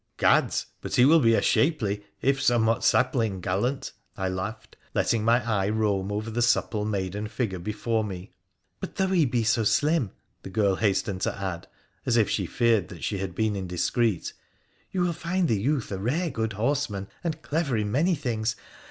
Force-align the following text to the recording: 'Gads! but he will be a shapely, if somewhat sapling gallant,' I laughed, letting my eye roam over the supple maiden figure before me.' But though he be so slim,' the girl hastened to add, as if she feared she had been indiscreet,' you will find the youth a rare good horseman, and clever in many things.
'Gads! 0.17 0.65
but 0.81 0.95
he 0.95 1.05
will 1.05 1.19
be 1.19 1.35
a 1.35 1.43
shapely, 1.43 2.03
if 2.23 2.41
somewhat 2.41 2.83
sapling 2.83 3.39
gallant,' 3.39 3.91
I 4.17 4.29
laughed, 4.29 4.75
letting 4.95 5.23
my 5.23 5.47
eye 5.47 5.69
roam 5.69 6.11
over 6.11 6.31
the 6.31 6.41
supple 6.41 6.85
maiden 6.85 7.27
figure 7.27 7.59
before 7.59 8.03
me.' 8.03 8.31
But 8.79 8.95
though 8.95 9.09
he 9.09 9.27
be 9.27 9.43
so 9.43 9.63
slim,' 9.63 10.09
the 10.41 10.49
girl 10.49 10.77
hastened 10.77 11.21
to 11.21 11.39
add, 11.39 11.67
as 12.03 12.17
if 12.17 12.31
she 12.31 12.47
feared 12.47 13.03
she 13.03 13.19
had 13.19 13.35
been 13.35 13.55
indiscreet,' 13.55 14.33
you 14.91 15.01
will 15.01 15.13
find 15.13 15.47
the 15.47 15.61
youth 15.61 15.91
a 15.91 15.99
rare 15.99 16.31
good 16.31 16.53
horseman, 16.53 17.07
and 17.23 17.43
clever 17.43 17.77
in 17.77 17.91
many 17.91 18.15
things. 18.15 18.55